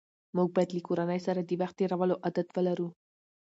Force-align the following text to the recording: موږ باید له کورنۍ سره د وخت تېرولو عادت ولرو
موږ 0.35 0.47
باید 0.55 0.69
له 0.75 0.81
کورنۍ 0.87 1.19
سره 1.27 1.39
د 1.43 1.51
وخت 1.61 1.75
تېرولو 1.79 2.15
عادت 2.25 2.47
ولرو 2.51 2.87